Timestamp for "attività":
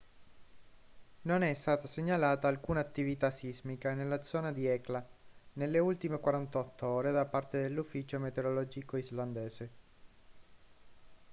2.79-3.29